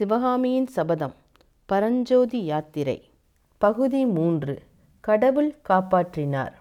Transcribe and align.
சிவகாமியின் 0.00 0.66
சபதம். 0.66 1.14
பரஞ்சோதி 1.66 2.44
யாத்திரை. 2.44 3.02
பகுதி 3.58 4.06
மூன்று. 4.06 4.62
கடவுள் 5.00 5.54
காப்பாற்றினார். 5.68 6.52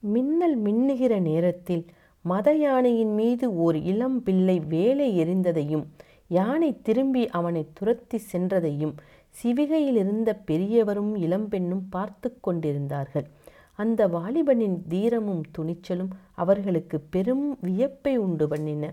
மின்னல் 0.00 0.62
மின்னுகிற 0.62 1.20
நேரத்தில் 1.20 1.86
மத 2.20 2.54
யானையின் 2.54 3.14
மீது 3.14 3.56
ஓர் 3.56 3.76
இளம் 3.76 4.22
பிள்ளை 4.22 4.60
வேலை 4.60 5.18
எறிந்ததையும் 5.18 5.84
யானை 6.28 6.82
திரும்பி 6.82 7.28
அவனை 7.28 7.66
துரத்தி 7.74 8.20
சென்றதையும் 8.32 8.94
சிவிகையில் 9.42 9.96
இருந்த 9.96 10.34
பெரியவரும் 10.34 11.16
இளம்பெண்ணும் 11.16 11.82
பார்த்து 11.90 12.40
கொண்டிருந்தார்கள். 12.40 13.26
அந்த 13.74 14.08
வாலிபனின் 14.08 14.78
தீரமும் 14.88 15.42
துணிச்சலும் 15.58 16.10
அவர்களுக்கு 16.34 17.00
பெரும் 17.00 17.58
வியப்பை 17.60 18.16
உண்டு 18.16 18.48
பண்ணின. 18.48 18.92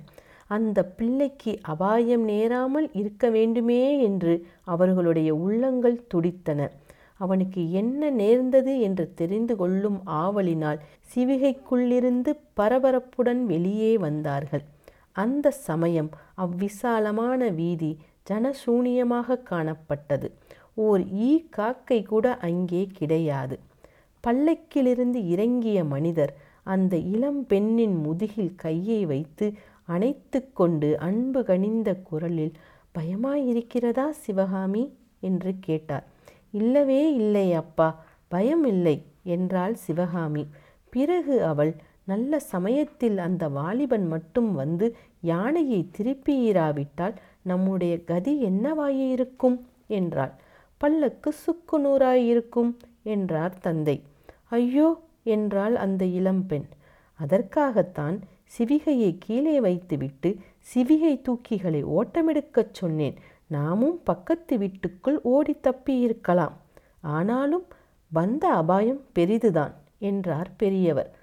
அந்த 0.50 0.80
பிள்ளைக்கு 0.98 1.60
அபாயம் 1.62 2.24
நேராமல் 2.24 2.88
இருக்க 2.94 3.30
வேண்டுமே 3.30 3.82
என்று 4.00 4.34
அவர்களுடைய 4.64 5.36
உள்ளங்கள் 5.36 6.08
துடித்தன. 6.08 6.70
அவனுக்கு 7.18 7.72
என்ன 7.72 8.10
நேர்ந்தது 8.10 8.80
என்று 8.80 9.14
தெரிந்து 9.14 9.56
கொள்ளும் 9.56 10.00
ஆவலினால் 10.06 10.80
சிவிகைக்குள்ளிருந்து 11.16 12.32
பரபரப்புடன் 12.60 13.42
வெளியே 13.46 13.98
வந்தார்கள். 13.98 14.64
அந்த 15.12 15.52
சமயம் 15.52 16.10
அவ்விசாலமான 16.36 17.50
வீதி 17.50 17.92
ஜனசூனியமாக 18.30 19.44
காணப்பட்டது. 19.50 20.28
ஓர் 20.74 21.02
ஈ 21.28 21.32
காக்கை 21.58 22.04
கூட 22.04 22.26
அங்கே 22.38 22.84
கிடையாது. 22.94 23.56
பல்லக்கிலிருந்து 24.24 25.20
இறங்கிய 25.26 25.80
மனிதர் 25.84 26.34
அந்த 26.64 26.96
இளம் 26.98 27.42
பெண்ணின் 27.48 27.96
முதுகில் 27.96 28.56
கையை 28.56 29.06
வைத்து 29.06 29.48
அணைத்து 29.88 30.40
கொண்டு 30.54 30.90
அன்பு 31.00 31.42
கனிந்த 31.44 31.90
குரலில் 31.96 32.54
பயமாயிருக்கிறதா 32.96 34.08
சிவகாமி 34.26 34.84
என்று 35.20 35.52
கேட்டார். 35.60 36.06
இல்லவே 36.52 37.02
இல்லை 37.14 37.48
அப்பா 37.54 37.88
பயம் 38.28 38.66
இல்லை 38.66 38.96
என்றாள் 39.24 39.76
சிவகாமி. 39.76 40.44
பிறகு 40.90 41.36
அவள் 41.44 41.74
நல்ல 42.04 42.40
சமயத்தில் 42.40 43.18
அந்த 43.18 43.44
வாலிபன் 43.50 44.08
மட்டும் 44.08 44.50
வந்து 44.54 44.88
யானையை 45.22 45.80
திருப்பியிராவிட்டால் 45.98 47.16
நம்முடைய 47.42 47.94
கதி 48.04 48.34
என்னவாயிருக்கும் 48.46 49.58
என்றாள். 49.88 50.34
பல்லக்கு 50.82 51.32
சுக்கு 51.34 51.78
நூறாயிருக்கும் 51.80 52.72
என்றார் 53.04 53.56
தந்தை. 53.60 53.98
ஐயோ 54.50 54.88
என்றாள் 55.24 55.76
அந்த 55.76 56.04
இளம்பெண். 56.20 56.68
அதற்காகத்தான் 57.20 58.18
சிவிகையை 58.46 59.16
கீழே 59.20 59.60
வைத்துவிட்டு 59.60 60.36
சிவிகை 60.74 61.22
தூக்கிகளை 61.22 61.84
ஓட்டமெடுக்கச் 61.84 62.72
சொன்னேன். 62.72 63.16
நாமும் 63.48 64.02
பக்கத்து 64.04 64.58
வீட்டுக்குள் 64.58 65.20
ஓடி 65.22 65.56
தப்பியிருக்கலாம். 65.64 66.52
ஆனாலும் 67.02 67.66
வந்த 68.12 68.48
அபாயம் 68.48 69.02
பெரிதுதான் 69.14 69.74
என்றார் 69.98 70.52
பெரியவர். 70.58 71.16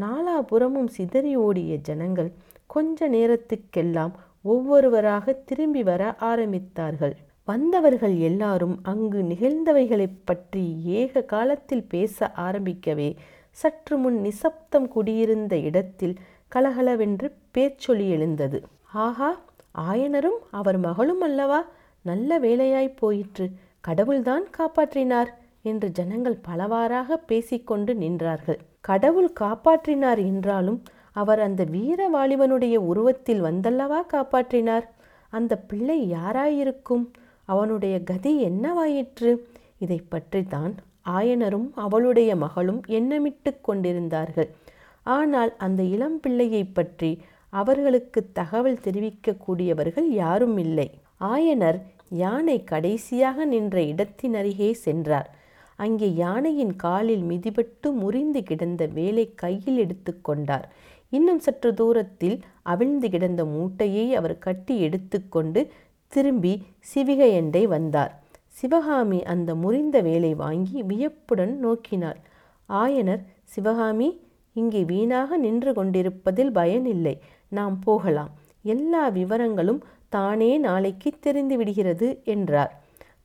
நாலாபுறமும் 0.00 0.86
சிதறி 0.86 1.36
ஓடிய 1.36 1.76
ஜனங்கள் 1.76 2.32
கொஞ்ச 2.66 3.08
நேரத்துக்கெல்லாம் 3.08 4.10
ஒவ்வொருவராக 4.42 5.32
திரும்பி 5.32 5.82
வர 5.82 6.16
ஆரம்பித்தார்கள். 6.20 7.12
வந்தவர்கள் 7.44 8.16
எல்லாரும் 8.16 8.80
அங்கு 8.82 9.22
நிகழ்ந்தவைகளைப் 9.22 10.18
பற்றி 10.24 10.80
ஏக 10.84 11.22
காலத்தில் 11.22 11.82
பேச 11.82 12.32
ஆரம்பிக்கவே 12.36 13.16
சற்று 13.50 13.96
முன் 13.96 14.20
நிசப்தம் 14.20 14.88
குடியிருந்த 14.88 15.58
இடத்தில் 15.58 16.14
கலகலவென்று 16.48 17.28
பேச்சொலி 17.50 18.10
எழுந்தது. 18.10 18.58
ஆஹா 18.92 19.30
ஆயனரும் 19.90 20.38
அவர் 20.50 20.78
மகளும் 20.78 21.20
அல்லவா? 21.20 21.60
நல்ல 22.02 22.38
வேலையாய் 22.40 22.96
போயிற்று. 22.96 23.46
கடவுள்தான் 23.80 24.46
காப்பாற்றினார் 24.58 25.30
என்று 25.62 25.88
ஜனங்கள் 25.90 26.38
பலவாறாக 26.42 27.16
பேசிக்கொண்டு 27.16 27.94
நின்றார்கள். 27.94 28.58
கடவுள் 28.80 29.32
காப்பாற்றினார் 29.40 30.20
என்றாலும் 30.26 30.82
அவர் 31.12 31.40
அந்த 31.40 31.64
வீர 31.64 32.00
வாலிபனுடைய 32.10 32.76
உருவத்தில் 32.76 33.42
வந்தல்லவா 33.42 34.00
காப்பாற்றினார்? 34.12 34.86
அந்த 35.32 35.58
பிள்ளை 35.58 36.12
யாராயிருக்கும்? 36.12 37.04
அவனுடைய 37.44 38.02
கதி 38.02 38.32
என்னவாயிற்று? 38.44 39.30
இதை 39.78 40.00
பற்றி 40.08 40.42
தான் 40.44 40.74
ஆயனரும் 41.08 41.68
அவளுடைய 41.74 42.36
மகளும் 42.36 42.80
எண்ணமிட்டு 42.88 43.52
கொண்டிருந்தார்கள். 43.60 44.50
ஆனால் 45.16 45.52
அந்த 45.66 45.80
இளம் 45.94 46.18
பிள்ளையை 46.24 46.64
பற்றி 46.78 47.10
அவர்களுக்கு 47.52 48.20
தகவல் 48.38 48.82
தெரிவிக்கக்கூடியவர்கள் 48.86 50.08
யாரும் 50.22 50.58
இல்லை. 50.64 50.88
ஆயனர் 51.32 51.78
யானை 52.22 52.56
கடைசியாக 52.72 53.44
நின்ற 53.52 53.76
இடத்தினருகே 53.92 54.70
சென்றார். 54.86 55.28
அங்கே 55.78 56.08
யானையின் 56.22 56.74
காலில் 56.84 57.24
மிதிபட்டு 57.30 57.88
முறிந்து 58.02 58.40
கிடந்த 58.50 58.82
வேலை 58.98 59.24
கையில் 59.42 59.78
எடுத்து 59.84 60.12
கொண்டார். 60.28 60.66
இன்னும் 61.12 61.42
சற்று 61.46 61.70
தூரத்தில் 61.80 62.36
அவிழ்ந்து 62.72 63.08
கிடந்த 63.14 63.42
மூட்டையை 63.54 64.06
அவர் 64.20 64.36
கட்டி 64.46 64.74
எடுத்துக்கொண்டு 64.86 65.60
திரும்பி 66.12 66.54
சிவிகையண்டை 66.90 67.62
வந்தார். 67.74 68.12
சிவகாமி 68.58 69.20
அந்த 69.32 69.50
முறிந்த 69.62 69.96
வேலை 70.08 70.32
வாங்கி 70.44 70.78
வியப்புடன் 70.90 71.54
நோக்கினார். 71.64 72.18
ஆயனர் 72.68 73.22
சிவகாமி 73.54 74.08
இங்கே 74.56 74.84
வீணாக 74.84 75.36
நின்று 75.36 75.72
கொண்டிருப்பதில் 75.72 76.50
பயனில்லை 76.50 77.14
நாம் 77.48 77.78
போகலாம். 77.78 78.30
எல்லா 78.62 79.10
விவரங்களும் 79.10 79.80
தானே 80.08 80.58
நாளைக்கு 80.58 81.10
தெரிந்து 81.20 81.56
விடுகிறது 81.56 82.22
என்றார். 82.24 82.72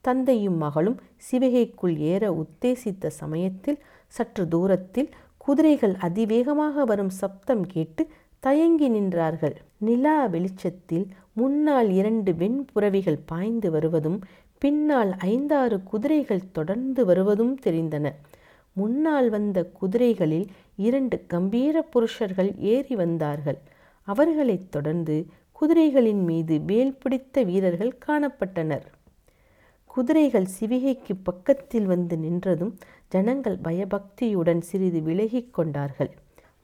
தந்தையும் 0.02 0.58
மகளும் 0.58 0.98
சிவிகைக்குள் 1.28 1.96
ஏற 1.98 2.24
உத்தேசித்த 2.34 3.08
சமயத்தில் 3.08 3.80
சற்று 4.08 4.48
தூரத்தில் 4.48 5.10
குதிரைகள் 5.38 5.96
அதிவேகமாக 5.98 6.86
வரும் 6.86 7.10
சப்தம் 7.10 7.64
கேட்டு 7.66 8.04
தயங்கி 8.40 8.88
நின்றார்கள். 8.90 9.56
நிலா 9.78 10.26
வெளிச்சத்தில் 10.26 11.06
முன்னால் 11.34 11.90
இரண்டு 11.90 12.32
வெண்புறவிகள் 12.32 13.20
பாய்ந்து 13.26 13.72
வருவதும் 13.72 14.20
பின்னால் 14.58 15.12
ஐந்தாறு 15.18 15.84
குதிரைகள் 15.84 16.52
தொடர்ந்து 16.52 17.06
வருவதும் 17.06 17.56
தெரிந்தன. 17.64 18.06
முன்னால் 18.74 19.30
வந்த 19.30 19.72
குதிரைகளில் 19.82 20.48
இரண்டு 20.76 21.26
கம்பீர 21.28 21.82
புருஷர்கள் 21.82 22.52
ஏறி 22.58 22.96
வந்தார்கள். 22.96 23.60
அவர்களைத் 24.08 24.72
தொடர்ந்து 24.72 25.26
குதிரைகளின் 25.62 26.24
மீது 26.24 26.60
வேல் 26.62 26.98
பிடித்த 26.98 27.44
வீரர்கள் 27.44 27.98
காணப்பட்டனர். 28.08 28.86
குதிரைகள் 29.86 30.48
சிவிகைக்கு 30.60 31.16
பக்கத்தில் 31.24 31.86
வந்து 31.86 32.16
நின்றதும் 32.16 32.74
ஜனங்கள் 33.08 33.58
பயபக்தியுடன் 33.58 34.62
சிறிது 34.62 35.00
விலகிக் 35.00 35.54
கொண்டார்கள். 35.54 36.12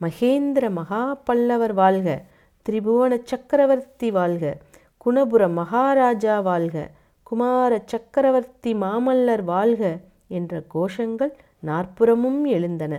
மகேந்திர 0.02 0.72
மகா 0.72 1.16
பல்லவர் 1.16 1.74
வாழ்க 1.74 2.26
திரிபுவன 2.70 3.18
சக்கரவர்த்தி 3.24 4.12
வாழ்க 4.12 4.58
குணபுர 5.06 5.52
மகாராஜா 5.54 6.40
வாழ்க 6.40 6.90
குமார 7.24 7.82
சக்கரவர்த்தி 7.86 8.74
மாமல்லர் 8.74 9.44
வாழ்க 9.44 10.00
என்ற 10.28 10.64
கோஷங்கள் 10.74 11.32
நாற்புறமும் 11.64 12.46
எழுந்தன. 12.46 12.94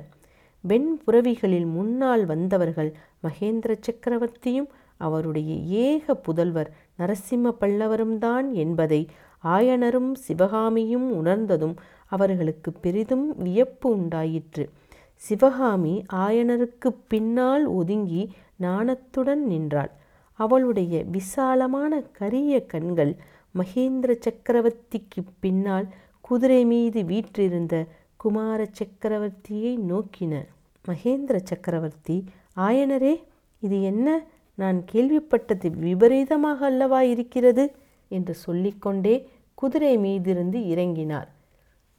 வெண்புறவிகளில் 0.64 1.66
முன்னால் 1.66 2.24
வந்தவர்கள் 2.26 2.90
மகேந்திர 3.22 3.72
சக்கரவர்த்தியும் 3.86 4.68
அவருடைய 4.96 5.52
ஏக 5.84 6.14
புதல்வர் 6.26 6.70
நரசிம்ம 6.98 7.52
பல்லவரும் 7.60 8.18
தான் 8.18 8.52
என்பதை 8.54 9.08
ஆயனரும் 9.44 10.10
சிவகாமியும் 10.14 11.06
உணர்ந்ததும் 11.12 11.74
அவர்களுக்கு 12.06 12.72
பெரிதும் 12.72 13.26
வியப்பு 13.36 13.88
உண்டாயிற்று. 13.90 14.64
சிவகாமி 15.14 15.94
ஆயனருக்கு 16.14 16.88
பின்னால் 17.08 17.64
ஒதுங்கி 17.66 18.22
நாணத்துடன் 18.60 19.42
நின்றாள். 19.46 19.90
அவளுடைய 20.34 21.04
விசாலமான 21.04 22.02
கரிய 22.12 22.66
கண்கள் 22.66 23.12
மகேந்திர 23.54 24.10
சக்கரவர்த்திக்கு 24.26 25.20
பின்னால் 25.40 25.88
குதிரை 26.20 26.64
மீது 26.64 27.00
வீற்றிருந்த 27.04 27.74
குமார 28.24 28.66
சக்கரவர்த்தியை 28.78 29.72
நோக்கின 29.90 30.34
மகேந்திர 30.88 31.36
சக்கரவர்த்தி 31.42 32.24
ஆயனரே 32.56 33.14
இது 33.62 33.82
என்ன? 33.82 34.24
நான் 34.54 34.84
கேள்விப்பட்டது 34.92 35.68
விபரீதமாக 35.76 36.66
அல்லவா 36.66 37.02
இருக்கிறது? 37.02 37.64
என்று 38.08 38.34
சொல்லிக்கொண்டே 38.34 39.28
குதிரை 39.54 39.98
மீதிருந்து 39.98 40.58
இறங்கினார். 40.72 41.28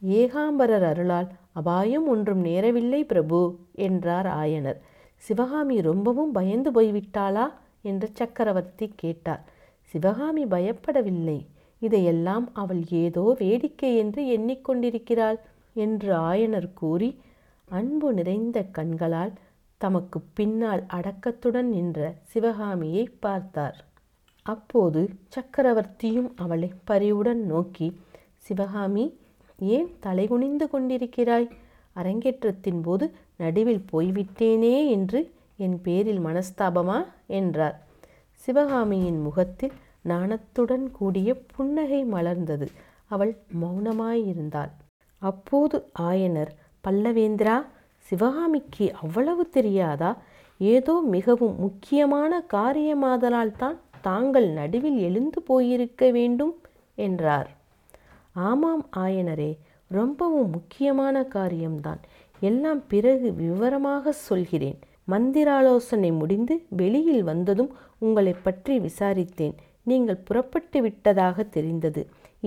ஏகாம்பரர் 0.02 0.86
அருளால் 0.86 1.28
அபாயம் 1.52 2.06
ஒன்றும் 2.06 2.44
நேரவில்லை 2.44 3.00
பிரபு 3.02 3.58
என்றார் 3.72 4.26
ஆயனர். 4.26 4.78
சிவகாமி 5.16 5.80
ரொம்பவும் 5.80 6.32
பயந்து 6.32 6.70
போய்விட்டாளா? 6.70 7.46
என்று 7.82 8.08
சக்கரவர்த்தி 8.12 8.92
கேட்டார். 8.96 9.42
சிவகாமி 9.82 10.44
பயப்படவில்லை. 10.44 11.38
இதையெல்லாம் 11.78 12.50
அவள் 12.52 12.82
ஏதோ 12.90 13.36
வேடிக்கை 13.38 13.96
என்று 13.96 14.22
எண்ணிக்கொண்டிருக்கிறாள். 14.36 15.38
என்று 15.72 16.14
ஆயனர் 16.14 16.72
கூறி 16.74 17.20
அன்பு 17.64 18.12
நிறைந்த 18.12 18.62
கண்களால் 18.62 19.32
தமக்கு 19.76 20.20
பின்னால் 20.34 20.82
அடக்கத்துடன் 20.86 21.68
நின்ற 21.68 22.14
சிவகாமியை 22.22 23.04
பார்த்தார். 23.20 23.84
அப்போது 24.42 25.08
சக்கரவர்த்தியும் 25.34 26.30
அவளை 26.36 26.72
பரிவுடன் 26.84 27.42
நோக்கி 27.46 28.00
சிவகாமி 28.38 29.18
ஏன் 29.58 29.88
தலைகுனிந்து 30.02 30.66
கொண்டிருக்கிறாய்? 30.72 31.48
அரங்கேற்றத்தின் 31.96 32.82
போது 32.82 33.14
நடுவில் 33.36 33.84
போய்விட்டேனே 33.92 34.88
என்று 34.88 35.34
என் 35.56 35.80
பேரில் 35.80 36.18
மனஸ்தாபமா? 36.18 37.06
என்றார். 37.26 37.86
சிவகாமியின் 38.32 39.20
முகத்தில் 39.20 39.72
நாணத்துடன் 40.04 40.90
கூடிய 40.90 41.42
புன்னகை 41.54 42.04
மலர்ந்தது. 42.04 42.66
அவள் 43.06 43.38
மௌனமாயிருந்தாள். 43.60 44.72
அப்போது 45.28 45.76
ஆயனர் 46.10 46.50
பல்லவேந்திரா 46.84 47.56
சிவகாமிக்கு 48.06 48.86
அவ்வளவு 49.02 49.42
தெரியாதா? 49.56 50.10
ஏதோ 50.60 50.94
மிகவும் 51.14 51.56
முக்கியமான 51.64 52.32
காரியமாதலால் 52.54 53.56
தான் 53.62 53.78
தாங்கள் 54.06 54.48
நடுவில் 54.58 54.98
எழுந்து 55.08 55.38
போயிருக்க 55.42 56.10
வேண்டும் 56.16 56.54
என்றார். 57.06 57.48
ஆமாம் 58.48 58.84
ஆயனரே 59.04 59.52
ரொம்பவும் 59.90 60.50
முக்கியமான 60.50 61.16
காரியம்தான். 61.36 62.00
எல்லாம் 62.42 62.80
பிறகு 62.92 63.28
விவரமாக 63.42 64.12
சொல்கிறேன். 64.28 64.78
மந்திராலோசனை 65.12 66.10
முடிந்து 66.20 66.54
வெளியில் 66.80 67.24
வந்ததும் 67.30 67.70
உங்களை 67.98 68.34
பற்றி 68.46 68.74
விசாரித்தேன். 68.78 69.54
நீங்கள் 69.90 70.24
புறப்பட்டு 70.26 70.78
விட்டதாக 70.82 71.44
தெரிந்தது. 71.56 72.02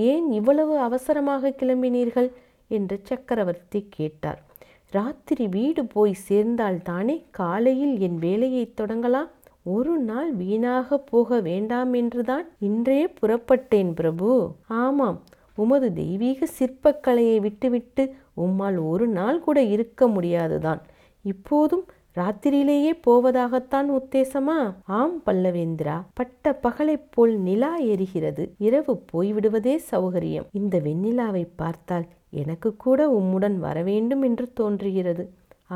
ஏன் 0.10 0.28
இவ்வளவு 0.32 0.74
அவசரமாக 0.88 1.54
கிளம்பினீர்கள்? 1.60 2.30
என்று 2.68 3.00
சக்கரவர்த்தி 3.04 3.88
கேட்டார். 3.90 4.44
ராத்திரி 4.90 5.48
வீடு 5.48 5.86
போய் 5.86 6.14
சேர்ந்தால் 6.14 6.82
தானே 6.82 7.26
காலையில் 7.32 8.00
என் 8.00 8.18
வேலையை 8.18 8.74
தொடங்கலாம்? 8.82 9.30
ஒரு 9.64 9.98
நாள் 9.98 10.34
வீணாக 10.34 10.98
போக 10.98 11.40
வேண்டாம் 11.40 11.94
என்றுதான் 11.94 12.48
இன்றே 12.60 13.14
புறப்பட்டேன் 13.22 13.94
பிரபு. 13.94 14.56
ஆமாம் 14.68 15.22
உமது 15.56 15.94
தெய்வீக 15.94 16.48
சிற்பக்கலையை 16.60 17.40
விட்டுவிட்டு 17.40 18.16
உம்மால் 18.38 18.88
ஒரு 18.88 19.08
நாள் 19.08 19.40
கூட 19.40 19.62
இருக்க 19.62 20.08
முடியாதுதான். 20.08 20.82
இப்போதும் 21.22 21.86
ராத்திரியிலேயே 22.16 22.92
போவதாகத்தான் 23.08 24.00
உத்தேசமா? 24.00 24.74
ஆம் 24.84 25.22
பல்லவேந்திரா 25.26 26.04
பட்ட 26.14 26.54
பகலைப் 26.54 27.08
போல் 27.10 27.38
நிலா 27.38 27.82
எரிகிறது. 27.82 28.50
இரவு 28.58 29.04
போய்விடுவதே 29.14 29.78
சௌகரியம். 29.92 30.46
இந்த 30.52 30.80
வெண்ணிலாவை 30.80 31.48
பார்த்தால் 31.56 32.06
எனக்கு 32.42 32.70
கூட 32.86 33.02
உம்முடன் 33.18 33.58
வரவேண்டும் 33.66 34.24
என்று 34.28 34.46
தோன்றுகிறது. 34.60 35.24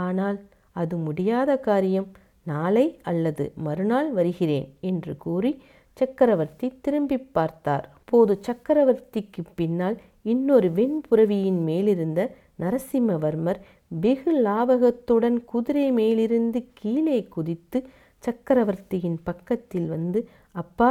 ஆனால் 0.06 0.38
அது 0.75 0.95
முடியாத 1.07 1.51
காரியம். 1.67 2.09
நாளை 2.45 2.85
அல்லது 3.11 3.44
மறுநாள் 3.65 4.09
வருகிறேன் 4.11 4.67
என்று 4.89 5.13
கூறி 5.25 5.51
சக்கரவர்த்தி 5.97 6.67
திரும்பி 6.81 7.17
பார்த்தார். 7.38 7.85
போது 8.06 8.33
சக்கரவர்த்திக்கு 8.47 9.41
பின்னால் 9.59 9.97
இன்னொரு 10.25 10.67
வெண்புறவியின் 10.77 11.59
மேலிருந்த 11.67 12.21
நரசிம்மவர்மர் 12.63 13.59
வெகு 14.03 14.31
லாவகத்துடன் 14.45 15.38
குதிரை 15.51 15.85
மேலிருந்து 16.00 16.59
கீழே 16.79 17.19
குதித்து 17.35 17.79
சக்கரவர்த்தியின் 18.23 19.19
பக்கத்தில் 19.27 19.88
வந்து 19.88 20.19
அப்பா 20.56 20.89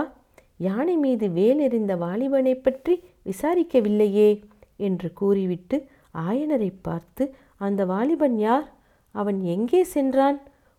யானை 0.66 0.94
மீது 0.96 1.26
வேலெறிந்த 1.38 1.92
வாலிபனை 2.04 2.54
பற்றி 2.58 2.94
விசாரிக்கவில்லையே? 3.26 4.30
என்று 4.78 5.08
கூறிவிட்டு 5.12 5.76
ஆயனரை 6.14 6.70
பார்த்து 6.82 7.24
அந்த 7.56 7.82
வாலிபன் 7.84 8.36
யார்? 8.38 8.66
அவன் 9.14 9.38
எங்கே 9.54 9.82
சென்றான்? 9.84 10.38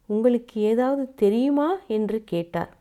உங்களுக்கு 0.10 0.62
ஏதாவது 0.62 1.04
தெரியுமா? 1.16 1.70
என்று 1.88 2.18
கேட்டார். 2.26 2.72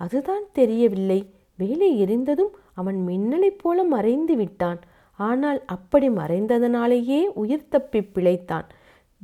அதுதான் 0.00 0.46
தெரியவில்லை. 0.52 1.20
வேலை 1.56 1.88
எரிந்ததும் 2.04 2.52
அவன் 2.74 2.98
மின்னலைப் 3.08 3.60
போல 3.62 3.84
மறைந்து 3.84 4.34
விட்டான். 4.36 4.80
ஆனால் 5.18 5.60
அப்படி 5.66 6.08
மறைந்ததனாலேயே 6.08 7.20
உயிர் 7.34 7.68
தப்பி 7.68 8.00
பிழைத்தான். 8.00 8.68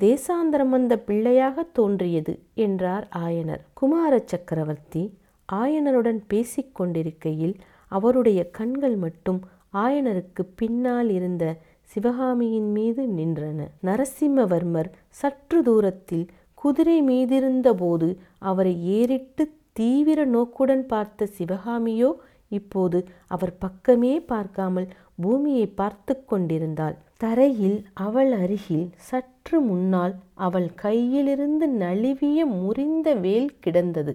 தேசாந்தரம் 0.00 0.72
வந்த 0.76 0.94
பிள்ளையாக 0.98 1.62
தோன்றியது 1.62 2.34
என்றார் 2.54 3.06
ஆயனர். 3.18 3.62
குமார 3.74 4.22
சக்கரவர்த்தி 4.24 5.04
ஆயனருடன் 5.52 6.20
பேசிக்கொண்டிருக்கையில் 6.32 7.54
அவருடைய 7.92 8.40
கண்கள் 8.50 8.96
மட்டும் 8.96 9.40
ஆயனருக்கு 9.84 10.42
பின்னால் 10.60 11.10
இருந்த 11.10 11.44
சிவகாமியின் 11.90 12.70
மீது 12.76 13.02
நின்றன. 13.18 13.60
நரசிம்மவர்மர் 13.82 14.90
சற்று 15.20 15.58
தூரத்தில் 15.62 16.26
குதிரை 16.58 16.98
மீதிருந்தபோது 17.02 18.08
அவரை 18.50 18.74
ஏறிட்டு 18.98 19.44
தீவிர 19.72 20.20
நோக்குடன் 20.34 20.84
பார்த்த 20.86 21.28
சிவகாமியோ 21.38 22.10
இப்போது 22.50 22.98
அவர் 23.34 23.52
பக்கமே 23.58 24.14
பார்க்காமல் 24.32 24.88
பூமியை 25.22 25.66
பார்த்து 25.80 26.14
கொண்டிருந்தாள். 26.24 26.96
தரையில் 27.16 27.76
அவள் 28.06 28.32
அருகில் 28.42 28.86
சற்று 29.08 29.58
முன்னால் 29.60 30.14
அவள் 30.46 30.68
கையிலிருந்து 30.82 31.66
நழுவிய 31.82 32.38
முறிந்த 32.56 33.08
வேல் 33.24 33.50
கிடந்தது. 33.60 34.12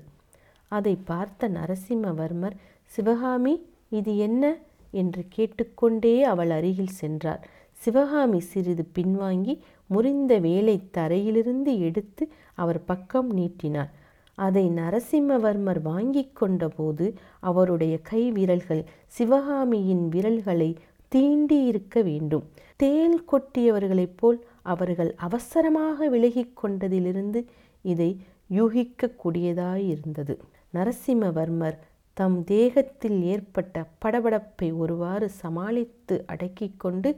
அதை 0.71 0.93
பார்த்த 1.09 1.49
நரசிம்மவர்மர் 1.49 2.55
சிவகாமி 2.91 3.53
இது 3.99 4.11
என்ன? 4.27 4.43
என்று 4.91 5.23
கேட்டுக்கொண்டே 5.29 6.23
அவள் 6.23 6.49
அருகில் 6.49 6.97
சென்றார் 7.01 7.47
சிவகாமி 7.71 8.39
சிறிது 8.39 8.85
பின்வாங்கி 8.95 9.59
முறிந்த 9.87 10.37
வேலை 10.37 10.81
தரையிலிருந்து 10.97 11.77
எடுத்து 11.79 12.29
அவர் 12.53 12.85
பக்கம் 12.85 13.29
நீட்டினார் 13.37 13.91
அதை 14.35 14.69
நரசிம்மவர்மர் 14.69 15.81
வாங்கி 15.81 16.31
கொண்டபோது 16.41 17.13
அவருடைய 17.39 17.99
கை 18.01 18.31
விரல்கள் 18.31 18.83
சிவகாமியின் 19.07 20.09
விரல்களை 20.09 20.75
தீண்டி 21.15 21.65
இருக்க 21.65 22.01
வேண்டும். 22.01 22.45
தேல் 22.75 23.25
கொட்டியவர்களைப் 23.31 24.17
போல் 24.17 24.45
அவர்கள் 24.61 25.15
அவசரமாக 25.15 26.09
விலகிக் 26.09 26.55
கொண்டதிலிருந்து 26.63 27.45
இதை 27.81 28.17
யூகிக்கக்கூடியதாயிருந்தது. 28.49 30.35
நரசிம்மவர்மர் 30.73 31.77
தம் 32.17 32.37
தேகத்தில் 32.43 33.19
ஏற்பட்ட 33.23 33.83
படபடப்பை 34.03 34.69
ஒருவாறு 34.77 35.27
சமாளித்து 35.41 36.15
அடக்கி 36.25 36.67
கொண்டு 36.77 37.09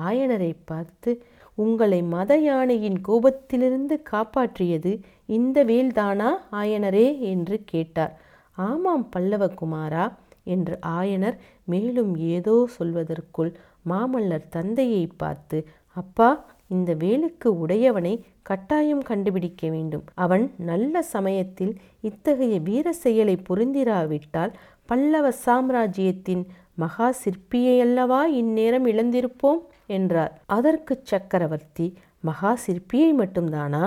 ஆயனரை 0.00 0.52
பார்த்து 0.64 1.10
உங்களை 1.58 2.00
மத 2.12 2.32
யானையின் 2.38 2.98
கோபத்திலிருந்து 3.08 3.94
காப்பாற்றியது 4.10 4.92
இந்த 5.28 5.58
வேல்தானா 5.64 6.30
ஆயனரே 6.52 7.06
என்று 7.32 7.56
கேட்டார். 7.64 8.14
ஆமாம் 8.58 9.04
பல்லவகுமாரா 9.16 10.06
என்று 10.44 10.74
ஆயனர் 10.98 11.36
மேலும் 11.64 12.12
ஏதோ 12.34 12.54
சொல்வதற்குள் 12.78 13.50
மாமல்லர் 13.88 14.48
தந்தையை 14.48 15.04
பார்த்து 15.16 15.58
அப்பா 15.96 16.30
இந்த 16.66 16.90
வேலுக்கு 16.94 17.48
உடையவனை 17.62 18.12
கட்டாயம் 18.42 19.02
கண்டுபிடிக்க 19.02 19.62
வேண்டும். 19.68 20.04
அவன் 20.14 20.44
நல்ல 20.70 21.02
சமயத்தில் 21.14 21.74
இத்தகைய 22.02 22.60
வீர 22.60 22.92
செயலை 22.92 23.36
புரிந்திராவிட்டால் 23.48 24.52
பல்லவ 24.86 25.30
சாம்ராஜ்யத்தின் 25.30 26.46
மகா 26.74 27.14
சிற்பியையல்லவா 27.24 28.20
இந்நேரம் 28.24 28.86
இழந்திருப்போம்? 28.86 29.60
என்றார். 29.86 30.42
அதற்கு 30.46 31.00
சக்கரவர்த்தி 31.02 31.86
மகா 32.20 32.58
சிற்பியை 32.66 33.10
மட்டும்தானா? 33.18 33.84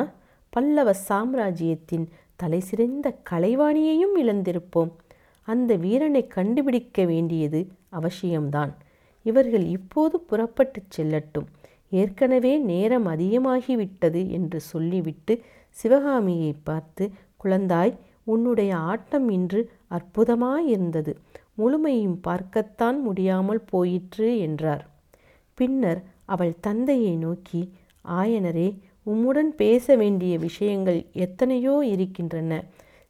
பல்லவ 0.49 0.93
சாம்ராஜ்யத்தின் 0.93 2.05
தலைசிறந்த 2.35 3.17
கலைவாணியையும் 3.29 4.15
இழந்திருப்போம். 4.17 4.91
அந்த 5.47 5.75
வீரனை 5.75 6.27
கண்டுபிடிக்க 6.27 7.05
வேண்டியது 7.05 7.67
அவசியம்தான். 7.91 8.73
இவர்கள் 9.25 9.65
இப்போது 9.65 10.19
புறப்பட்டு 10.19 10.81
செல்லட்டும். 10.97 11.47
ஏற்கனவே 11.89 12.57
நேரம் 12.57 13.07
அதிகமாகிவிட்டது 13.07 14.21
என்று 14.29 14.59
சொல்லிவிட்டு 14.59 15.33
சிவகாமியை 15.69 16.55
பார்த்து 16.63 17.11
குழந்தாய் 17.45 17.93
உன்னுடைய 18.23 18.71
ஆட்டம் 18.91 19.27
இன்று 19.29 19.61
அற்புதமாயிருந்தது. 19.91 21.11
முழுமையும் 21.53 22.17
பார்க்கத்தான் 22.21 22.97
முடியாமல் 23.01 23.61
போயிற்று 23.71 24.29
என்றார். 24.39 24.83
பின்னர் 25.57 26.01
அவள் 26.25 26.53
தந்தையை 26.59 27.13
நோக்கி 27.17 27.61
ஆயனரே 28.05 28.69
உம்முடன் 29.05 29.51
பேச 29.55 29.95
வேண்டிய 29.95 30.33
விஷயங்கள் 30.37 30.99
எத்தனையோ 31.25 31.75
இருக்கின்றன. 31.93 32.53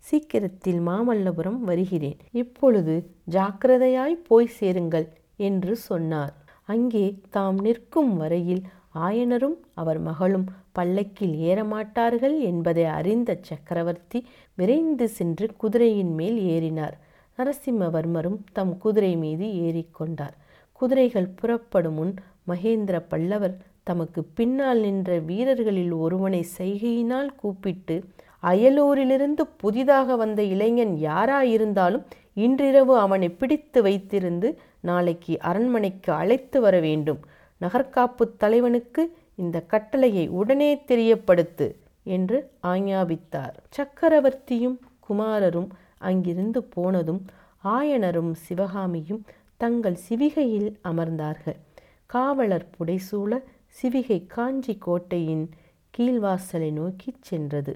சீக்கிரத்தில் 0.04 0.82
மாமல்லபுரம் 0.88 1.62
வருகிறேன். 1.70 2.18
இப்பொழுது 2.32 2.96
ஜாக்கிரதையாய் 3.32 4.18
போய் 4.28 4.56
சேருங்கள் 4.58 5.08
என்று 5.48 5.74
சொன்னார். 5.90 6.34
அங்கே 6.68 7.06
தாம் 7.30 7.60
நிற்கும் 7.60 8.14
வரையில் 8.18 8.64
ஆயனரும் 8.96 9.58
அவர் 9.74 10.00
மகளும் 10.00 10.46
பல்லக்கில் 10.72 11.36
ஏறமாட்டார்கள் 11.50 12.40
என்பதை 12.40 12.86
அறிந்த 12.86 13.38
சக்கரவர்த்தி 13.42 14.26
விரைந்து 14.56 15.08
சென்று 15.08 15.48
குதிரையின் 15.58 16.14
மேல் 16.14 16.40
ஏறினார். 16.56 16.96
நரசிம்மவர்மரும் 17.38 18.40
தம் 18.54 18.78
குதிரை 18.78 19.16
மீது 19.16 19.46
ஏறிக்கொண்டார். 19.46 20.36
குதிரைகள் 20.72 21.30
புறப்படும் 21.36 21.94
முன் 21.94 22.14
மகேந்திர 22.48 22.96
பல்லவர் 23.08 23.58
தமக்கு 23.84 24.24
பின்னால் 24.24 24.80
நின்ற 24.80 25.20
வீரர்களில் 25.20 25.92
ஒருவனை 25.92 26.46
செய்கையினால் 26.58 27.36
கூப்பிட்டு 27.36 28.04
அயலூரிலிருந்து 28.44 29.44
புதிதாக 29.58 30.16
வந்த 30.16 30.44
இளைஞன் 30.44 30.96
யாராயிருந்தாலும் 31.02 32.06
இன்றிரவு 32.34 32.98
அவனை 32.98 33.30
பிடித்து 33.30 33.82
வைத்திருந்து 33.84 34.50
நாளைக்கு 34.80 35.40
அரண்மனைக்கு 35.40 36.14
அழைத்து 36.14 36.62
வர 36.62 36.80
வேண்டும். 36.80 37.22
நகர்காப்பு 37.62 38.38
தலைவனுக்கு 38.38 39.18
இந்த 39.36 39.62
கட்டளையை 39.62 40.28
உடனே 40.28 40.84
தெரியப்படுத்து 40.88 41.76
என்று 42.04 42.50
ஆஞ்ஞாபித்தார். 42.64 43.56
சக்கரவர்த்தியும் 43.78 44.78
குமாரரும் 45.10 45.68
அங்கிருந்து 45.98 46.64
போனதும் 46.64 47.26
ஆயனரும் 47.64 48.32
சிவகாமியும் 48.32 49.24
தங்கள் 49.58 49.98
சிவிகையில் 50.10 50.70
அமர்ந்தார்கள். 50.84 51.60
காவலர் 52.06 52.68
புடைசூழ 52.78 53.40
சிவிகை 53.82 54.28
காஞ்சி 54.28 54.78
கோட்டையின் 54.78 55.50
கீழ்வாசலை 55.98 56.72
நோக்கிச் 56.72 57.24
சென்றது. 57.24 57.74